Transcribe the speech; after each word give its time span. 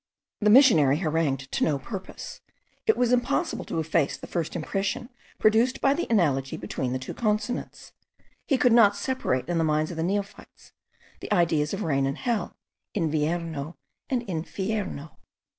The 0.39 0.49
missionary 0.49 0.97
harangued 0.97 1.41
to 1.51 1.63
no 1.63 1.77
purpose: 1.77 2.41
it 2.87 2.97
was 2.97 3.11
impossible 3.11 3.65
to 3.65 3.79
efface 3.79 4.17
the 4.17 4.25
first 4.25 4.55
impression 4.55 5.09
produced 5.37 5.79
by 5.79 5.93
the 5.93 6.07
analogy 6.09 6.57
between 6.57 6.91
the 6.91 6.97
two 6.97 7.13
consonants. 7.13 7.91
He 8.47 8.57
could 8.57 8.73
not 8.73 8.95
separate 8.95 9.47
in 9.47 9.59
the 9.59 9.63
minds 9.63 9.91
of 9.91 9.97
the 9.97 10.03
neophytes 10.03 10.71
the 11.19 11.31
ideas 11.31 11.71
of 11.71 11.83
rain 11.83 12.07
and 12.07 12.17
hell; 12.17 12.57
invierno 12.97 13.75
and 14.09 14.25
infierno. 14.25 15.17